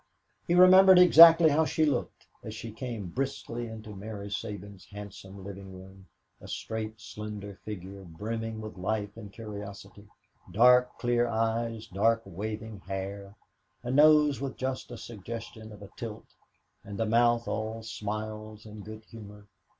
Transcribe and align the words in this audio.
He 0.47 0.55
remembered 0.55 0.97
exactly 0.97 1.49
how 1.51 1.63
she 1.65 1.85
looked 1.85 2.25
as 2.43 2.55
she 2.55 2.71
came 2.71 3.09
briskly 3.09 3.67
into 3.67 3.95
Mary 3.95 4.31
Sabins' 4.31 4.85
handsome 4.87 5.45
living 5.45 5.73
room 5.75 6.07
a 6.41 6.47
straight, 6.47 6.99
slender 6.99 7.53
figure, 7.63 8.03
brimming 8.03 8.61
with 8.61 8.79
life 8.79 9.15
and 9.15 9.31
curiosity 9.31 10.07
dark, 10.51 10.97
clear 10.97 11.27
eyes, 11.27 11.85
dark 11.85 12.23
waving 12.25 12.79
hair, 12.79 13.35
a 13.83 13.91
nose 13.91 14.41
with 14.41 14.57
just 14.57 14.89
a 14.89 14.97
suggestion 14.97 15.71
of 15.71 15.83
a 15.83 15.91
tilt, 15.95 16.33
and 16.83 16.99
a 16.99 17.05
mouth 17.05 17.47
all 17.47 17.83
smiles 17.83 18.65
and 18.65 18.83
good 18.83 19.05
humor. 19.05 19.45